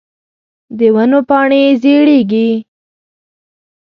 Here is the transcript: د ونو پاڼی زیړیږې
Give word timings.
د 0.77 0.79
ونو 0.95 1.19
پاڼی 1.29 1.63
زیړیږې 1.81 2.49